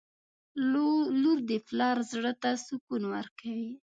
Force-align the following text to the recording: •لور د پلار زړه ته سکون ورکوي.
•لور 1.21 1.37
د 1.49 1.51
پلار 1.67 1.97
زړه 2.11 2.31
ته 2.41 2.49
سکون 2.65 3.03
ورکوي. 3.15 3.69